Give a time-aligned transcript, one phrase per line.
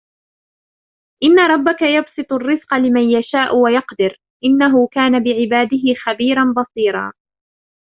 [1.23, 7.13] إن ربك يبسط الرزق لمن يشاء ويقدر إنه كان بعباده خبيرا بصيرا